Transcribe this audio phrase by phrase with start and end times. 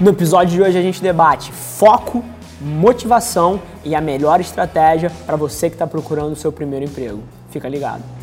[0.00, 2.24] No episódio de hoje a gente debate foco,
[2.58, 7.22] motivação e a melhor estratégia para você que está procurando o seu primeiro emprego.
[7.50, 8.19] Fica ligado.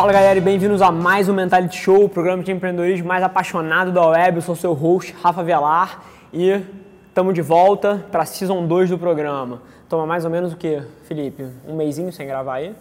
[0.00, 3.92] Fala galera e bem-vindos a mais um Mentality Show, o programa de empreendedorismo mais apaixonado
[3.92, 4.36] da web.
[4.36, 6.64] Eu sou seu host, Rafa Velar, e
[7.06, 9.60] estamos de volta para a Season 2 do programa.
[9.90, 11.46] Toma mais ou menos o que, Felipe?
[11.68, 12.74] Um mêsinho sem gravar aí?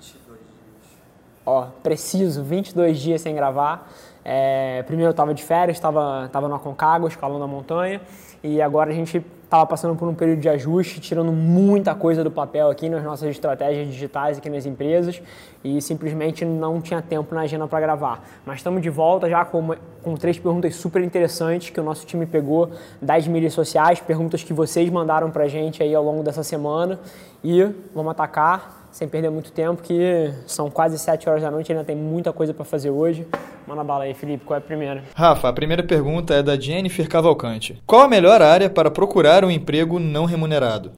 [0.00, 0.98] 22 dias.
[1.46, 3.88] Ó, preciso, 22 dias sem gravar.
[4.24, 8.00] É, primeiro eu estava de férias, estava tava no Aconcagua, escalando a montanha,
[8.42, 12.30] e agora a gente estava passando por um período de ajuste, tirando muita coisa do
[12.32, 15.22] papel aqui nas nossas estratégias digitais aqui nas empresas
[15.62, 18.24] e simplesmente não tinha tempo na agenda para gravar.
[18.44, 22.04] Mas estamos de volta já com, uma, com três perguntas super interessantes que o nosso
[22.04, 26.24] time pegou das mídias sociais, perguntas que vocês mandaram para a gente aí ao longo
[26.24, 26.98] dessa semana
[27.44, 27.62] e
[27.94, 31.94] vamos atacar sem perder muito tempo, que são quase 7 horas da noite, ainda tem
[31.94, 33.26] muita coisa para fazer hoje.
[33.66, 35.04] Manda bala aí, Felipe, qual é a primeira?
[35.14, 37.78] Rafa, a primeira pergunta é da Jennifer Cavalcante.
[37.86, 40.92] Qual a melhor área para procurar um emprego não remunerado?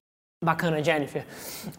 [0.45, 1.27] Bacana, Jennifer.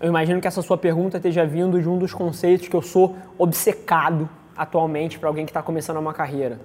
[0.01, 3.15] Eu imagino que essa sua pergunta esteja vindo de um dos conceitos que eu sou
[3.37, 4.27] obcecado
[4.57, 6.59] atualmente para alguém que está começando uma carreira.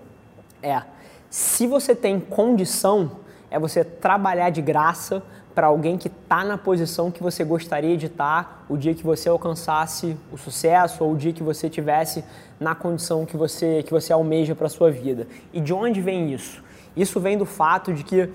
[0.61, 0.83] É,
[1.31, 3.13] se você tem condição,
[3.49, 5.23] é você trabalhar de graça
[5.55, 9.05] para alguém que está na posição que você gostaria de estar tá, o dia que
[9.05, 12.25] você alcançasse o sucesso ou o dia que você tivesse
[12.59, 15.27] na condição que você que você almeja para sua vida.
[15.53, 16.63] E de onde vem isso?
[16.97, 18.29] Isso vem do fato de que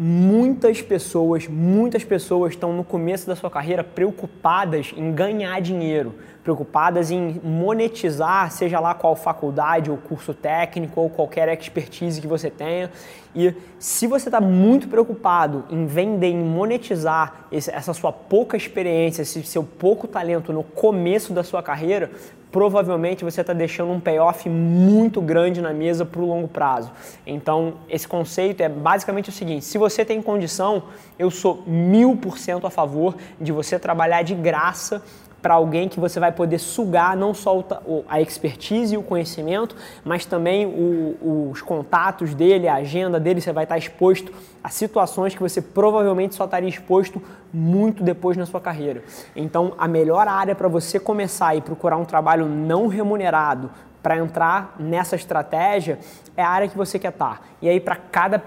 [0.00, 6.14] muitas pessoas, muitas pessoas estão no começo da sua carreira preocupadas em ganhar dinheiro,
[6.48, 12.48] preocupadas em monetizar, seja lá qual faculdade ou curso técnico ou qualquer expertise que você
[12.48, 12.90] tenha.
[13.36, 19.42] E se você está muito preocupado em vender, em monetizar essa sua pouca experiência, esse
[19.42, 22.10] seu pouco talento no começo da sua carreira,
[22.50, 26.90] provavelmente você está deixando um payoff muito grande na mesa para o longo prazo.
[27.26, 30.84] Então, esse conceito é basicamente o seguinte: se você tem condição,
[31.18, 35.02] eu sou mil por cento a favor de você trabalhar de graça
[35.40, 37.64] para alguém que você vai poder sugar não só
[38.08, 43.52] a expertise e o conhecimento, mas também o, os contatos dele, a agenda dele, você
[43.52, 44.32] vai estar exposto
[44.62, 47.22] a situações que você provavelmente só estaria exposto
[47.52, 49.02] muito depois na sua carreira.
[49.34, 53.70] Então, a melhor área para você começar e procurar um trabalho não remunerado
[54.02, 55.98] para entrar nessa estratégia
[56.36, 57.42] é a área que você quer estar.
[57.60, 58.42] E aí, para cada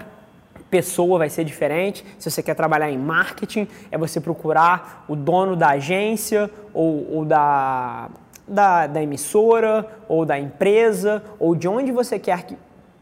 [0.72, 2.02] pessoa vai ser diferente.
[2.18, 7.24] Se você quer trabalhar em marketing, é você procurar o dono da agência ou, ou
[7.26, 8.08] da,
[8.48, 12.56] da, da, emissora ou da empresa ou de onde você quer que,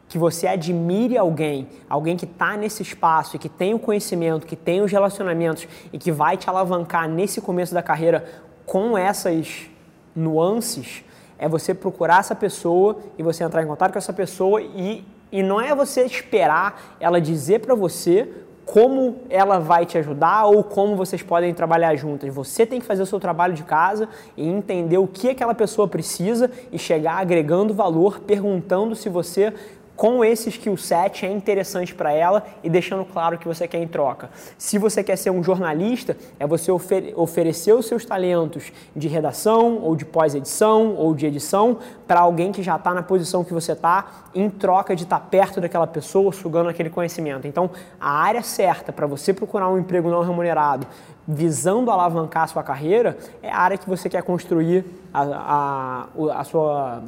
[0.08, 4.56] que você admire alguém, alguém que está nesse espaço e que tem o conhecimento, que
[4.56, 8.24] tem os relacionamentos e que vai te alavancar nesse começo da carreira
[8.66, 9.70] com essas
[10.16, 11.04] nuances,
[11.40, 15.42] é você procurar essa pessoa e você entrar em contato com essa pessoa e e
[15.42, 18.28] não é você esperar ela dizer para você
[18.64, 22.32] como ela vai te ajudar ou como vocês podem trabalhar juntas.
[22.32, 25.88] Você tem que fazer o seu trabalho de casa e entender o que aquela pessoa
[25.88, 29.52] precisa e chegar agregando valor, perguntando se você
[30.00, 33.86] com esse skill set é interessante para ela e deixando claro que você quer em
[33.86, 34.30] troca.
[34.56, 39.76] Se você quer ser um jornalista, é você ofer oferecer os seus talentos de redação
[39.82, 41.76] ou de pós-edição ou de edição
[42.06, 45.26] para alguém que já está na posição que você está, em troca de estar tá
[45.26, 47.46] perto daquela pessoa, sugando aquele conhecimento.
[47.46, 47.70] Então,
[48.00, 50.86] a área certa para você procurar um emprego não remunerado,
[51.28, 54.82] visando alavancar a sua carreira, é a área que você quer construir
[55.12, 57.02] a, a, a sua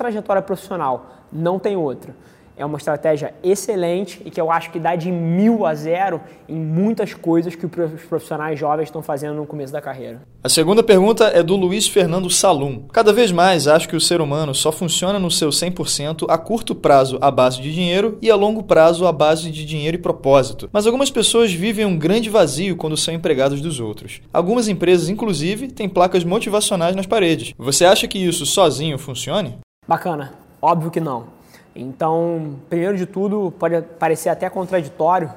[0.00, 0.94] trajetória profissional,
[1.30, 2.14] não tem outra.
[2.60, 6.56] é uma estratégia excelente e que eu acho que dá de mil a zero em
[6.56, 10.20] muitas coisas que os profissionais jovens estão fazendo no começo da carreira.
[10.44, 12.82] A segunda pergunta é do Luiz Fernando Salum.
[12.92, 16.74] Cada vez mais acho que o ser humano só funciona no seu 100% a curto
[16.74, 20.68] prazo à base de dinheiro e a longo prazo à base de dinheiro e propósito.
[20.70, 24.20] Mas algumas pessoas vivem um grande vazio quando são empregados dos outros.
[24.34, 27.54] Algumas empresas, inclusive, têm placas motivacionais nas paredes.
[27.56, 29.58] Você acha que isso sozinho funcione?
[29.90, 30.34] Bacana.
[30.62, 31.24] Óbvio que não.
[31.74, 35.28] Então, primeiro de tudo, pode parecer até contraditório.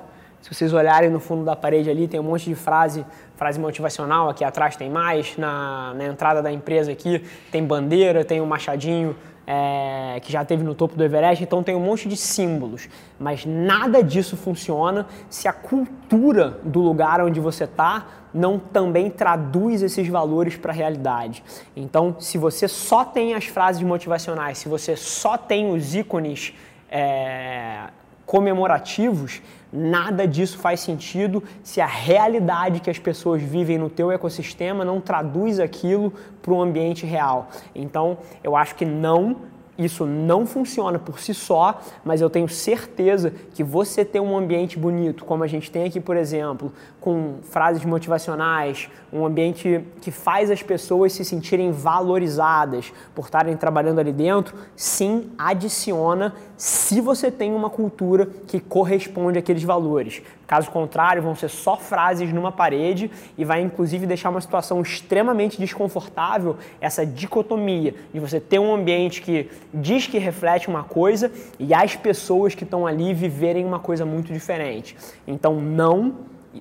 [0.43, 3.05] Se vocês olharem no fundo da parede ali, tem um monte de frase,
[3.37, 4.27] frase motivacional.
[4.27, 9.15] Aqui atrás tem mais, na, na entrada da empresa aqui tem bandeira, tem um machadinho,
[9.47, 12.89] é, que já teve no topo do Everest, então tem um monte de símbolos.
[13.17, 19.81] Mas nada disso funciona se a cultura do lugar onde você está não também traduz
[19.81, 21.41] esses valores para a realidade.
[21.73, 26.53] Então, se você só tem as frases motivacionais, se você só tem os ícones
[26.91, 27.87] é,
[28.33, 34.83] comemorativos, nada disso faz sentido se a realidade que as pessoas vivem no teu ecossistema
[34.83, 37.49] não traduz aquilo para o ambiente real.
[37.75, 39.35] Então, eu acho que não
[39.77, 44.77] isso não funciona por si só, mas eu tenho certeza que você ter um ambiente
[44.77, 46.71] bonito, como a gente tem aqui, por exemplo,
[47.01, 53.99] com frases motivacionais, um ambiente que faz as pessoas se sentirem valorizadas por estarem trabalhando
[53.99, 60.21] ali dentro, sim, adiciona se você tem uma cultura que corresponde àqueles valores.
[60.53, 65.59] Caso contrário, vão ser só frases numa parede e vai inclusive deixar uma situação extremamente
[65.59, 71.73] desconfortável essa dicotomia de você ter um ambiente que diz que reflete uma coisa e
[71.73, 74.95] as pessoas que estão ali viverem uma coisa muito diferente.
[75.25, 76.13] Então, não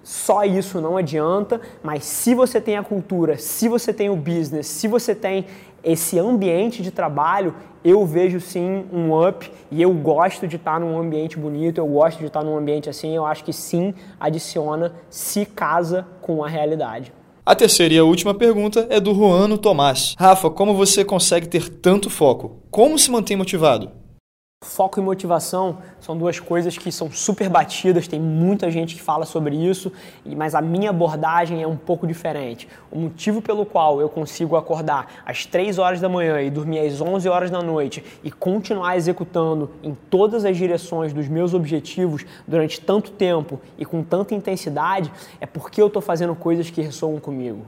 [0.02, 4.66] só isso não adianta, mas se você tem a cultura, se você tem o business,
[4.66, 5.46] se você tem
[5.84, 7.54] esse ambiente de trabalho,
[7.84, 12.18] eu vejo sim um up e eu gosto de estar num ambiente bonito, eu gosto
[12.20, 17.12] de estar num ambiente assim, eu acho que sim adiciona, se casa com a realidade.
[17.44, 20.14] A terceira e a última pergunta é do Juano Tomás.
[20.16, 22.58] Rafa, como você consegue ter tanto foco?
[22.70, 23.90] Como se mantém motivado?
[24.62, 29.26] Foco e motivação são duas coisas que são super batidas, tem muita gente que fala
[29.26, 29.92] sobre isso,
[30.24, 32.68] mas a minha abordagem é um pouco diferente.
[32.88, 37.00] O motivo pelo qual eu consigo acordar às 3 horas da manhã e dormir às
[37.00, 42.80] 11 horas da noite e continuar executando em todas as direções dos meus objetivos durante
[42.80, 47.66] tanto tempo e com tanta intensidade é porque eu estou fazendo coisas que ressoam comigo.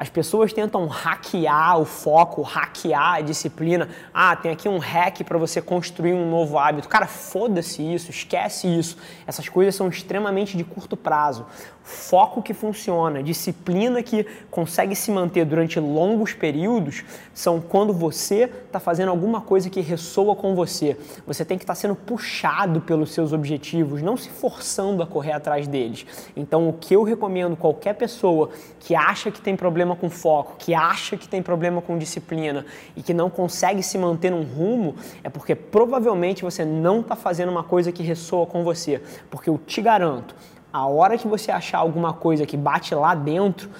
[0.00, 3.86] As pessoas tentam hackear o foco, hackear a disciplina.
[4.14, 6.88] Ah, tem aqui um hack para você construir um novo hábito.
[6.88, 8.96] Cara, foda-se isso, esquece isso.
[9.26, 11.44] Essas coisas são extremamente de curto prazo
[11.90, 17.04] foco que funciona, disciplina que consegue se manter durante longos períodos,
[17.34, 20.96] são quando você está fazendo alguma coisa que ressoa com você.
[21.26, 25.32] Você tem que estar tá sendo puxado pelos seus objetivos, não se forçando a correr
[25.32, 26.06] atrás deles.
[26.36, 30.74] Então, o que eu recomendo qualquer pessoa que acha que tem problema com foco, que
[30.74, 32.64] acha que tem problema com disciplina
[32.96, 37.50] e que não consegue se manter num rumo, é porque provavelmente você não está fazendo
[37.50, 39.02] uma coisa que ressoa com você.
[39.30, 40.34] Porque eu te garanto,
[40.72, 43.70] a hora que você achar alguma coisa que bate lá dentro,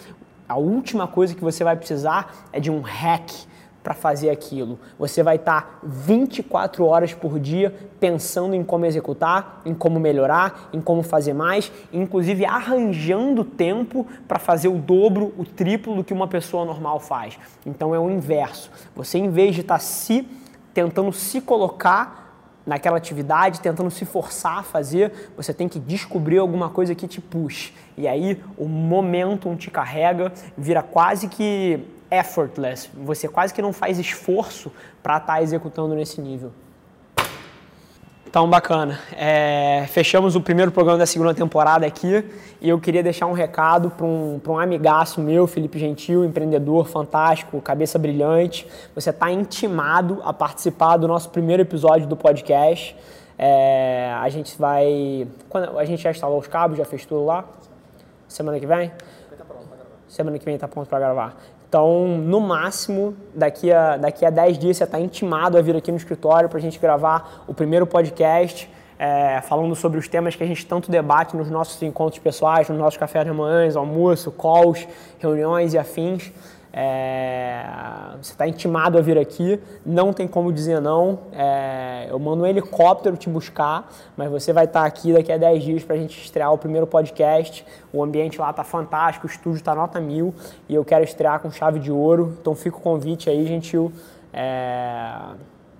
[0.48, 3.30] a última coisa que você vai precisar é de um hack
[3.82, 4.78] para fazer aquilo.
[4.98, 10.68] Você vai estar tá 24 horas por dia pensando em como executar, em como melhorar,
[10.72, 16.12] em como fazer mais, inclusive arranjando tempo para fazer o dobro, o triplo do que
[16.12, 17.38] uma pessoa normal faz.
[17.64, 18.70] Então é o inverso.
[18.94, 20.26] Você em vez de estar tá se
[20.72, 22.20] tentando se colocar
[22.66, 27.20] naquela atividade, tentando se forçar a fazer, você tem que descobrir alguma coisa que te
[27.20, 27.72] puxe.
[27.96, 32.90] E aí o momentum te carrega, vira quase que effortless.
[32.94, 36.52] Você quase que não faz esforço para estar tá executando nesse nível.
[38.30, 38.96] Então, bacana.
[39.16, 42.24] É, fechamos o primeiro programa da segunda temporada aqui
[42.60, 47.60] e eu queria deixar um recado para um, um amigaço meu, Felipe Gentil, empreendedor fantástico,
[47.60, 48.68] cabeça brilhante.
[48.94, 52.96] Você está intimado a participar do nosso primeiro episódio do podcast.
[53.36, 55.26] É, a gente vai.
[55.48, 57.44] Quando, a gente já instalou os cabos, já fez tudo lá?
[58.28, 58.92] Semana que vem?
[60.06, 61.36] Semana que vem está pronto para gravar.
[61.70, 65.92] Então, no máximo, daqui a, daqui a 10 dias você está intimado a vir aqui
[65.92, 70.42] no escritório para a gente gravar o primeiro podcast é, falando sobre os temas que
[70.42, 74.84] a gente tanto debate nos nossos encontros pessoais, nos nossos cafés da manhã, almoço, calls,
[75.20, 76.32] reuniões e afins.
[76.72, 77.64] É,
[78.20, 81.18] você está intimado a vir aqui, não tem como dizer não.
[81.32, 85.36] É, eu mando um helicóptero te buscar, mas você vai estar tá aqui daqui a
[85.36, 87.64] 10 dias para a gente estrear o primeiro podcast.
[87.92, 90.34] O ambiente lá está fantástico, o estúdio está nota mil
[90.68, 92.36] e eu quero estrear com chave de ouro.
[92.40, 93.92] Então fica o convite aí, gentil.
[94.32, 95.16] É,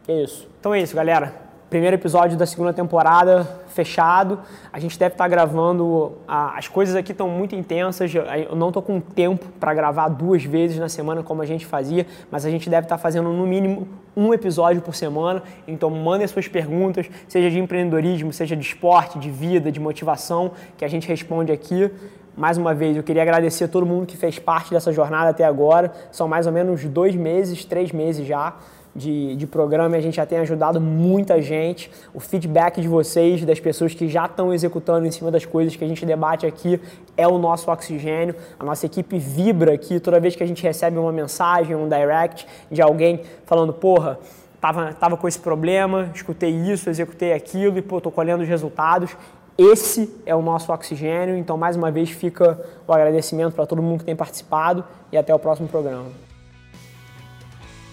[0.09, 0.49] é isso.
[0.59, 1.50] Então é isso, galera.
[1.71, 4.41] Primeiro episódio da segunda temporada fechado.
[4.73, 6.15] A gente deve estar gravando.
[6.27, 8.13] as coisas aqui estão muito intensas.
[8.13, 12.05] Eu não estou com tempo para gravar duas vezes na semana como a gente fazia,
[12.29, 13.87] mas a gente deve estar fazendo no mínimo
[14.17, 15.45] um episódio por semana.
[15.69, 20.85] Então mandem suas perguntas, seja de empreendedorismo, seja de esporte, de vida, de motivação, que
[20.85, 21.89] a gente responde aqui.
[22.37, 25.45] Mais uma vez, eu queria agradecer a todo mundo que fez parte dessa jornada até
[25.45, 25.93] agora.
[26.11, 28.55] São mais ou menos dois meses, três meses já
[28.95, 31.91] de, de programa e a gente já tem ajudado muita gente.
[32.13, 35.85] O feedback de vocês, das pessoas que já estão executando em cima das coisas que
[35.85, 36.81] a gente debate aqui,
[37.17, 38.35] é o nosso oxigênio.
[38.59, 42.47] A nossa equipe vibra aqui toda vez que a gente recebe uma mensagem, um direct
[42.71, 44.19] de alguém falando: porra.
[44.61, 49.17] Tava, tava com esse problema, escutei isso, executei aquilo e pô, tô colhendo os resultados.
[49.57, 54.01] Esse é o nosso oxigênio, então mais uma vez fica o agradecimento para todo mundo
[54.01, 56.30] que tem participado e até o próximo programa.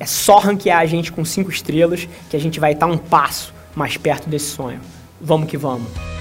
[0.00, 3.52] É só ranquear a gente com 5 estrelas que a gente vai estar um passo
[3.76, 4.80] mais perto desse sonho.
[5.20, 6.19] Vamos que vamos!